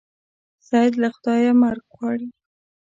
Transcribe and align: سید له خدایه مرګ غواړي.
سید 0.67 0.93
له 1.01 1.07
خدایه 1.15 1.51
مرګ 1.61 1.83
غواړي. 1.97 2.27